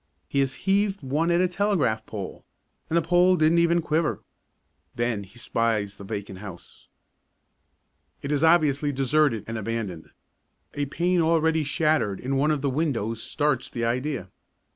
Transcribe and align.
He 0.27 0.39
has 0.39 0.55
heaved 0.65 1.03
one 1.03 1.29
at 1.29 1.41
a 1.41 1.47
telegraph 1.47 2.07
pole, 2.07 2.43
and 2.89 2.97
the 2.97 3.03
pole 3.03 3.35
didn't 3.37 3.59
even 3.59 3.83
quiver. 3.83 4.23
Then 4.95 5.23
he 5.23 5.37
spies 5.37 5.97
the 5.97 6.03
vacant 6.03 6.39
house. 6.39 6.87
It 8.23 8.31
is 8.31 8.43
obviously 8.43 8.91
deserted 8.91 9.43
and 9.45 9.59
abandoned. 9.59 10.09
A 10.73 10.87
pane 10.87 11.21
already 11.21 11.63
shattered 11.63 12.19
in 12.19 12.35
one 12.35 12.49
of 12.49 12.63
the 12.63 12.69
windows 12.71 13.21
starts 13.21 13.69
the 13.69 13.85
idea. 13.85 14.31